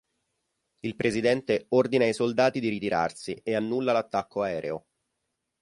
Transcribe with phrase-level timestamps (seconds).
[0.79, 4.87] Il presidente ordina ai soldati di ritirarsi e annulla l'attacco aereo.